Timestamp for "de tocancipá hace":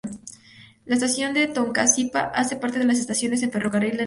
1.35-2.55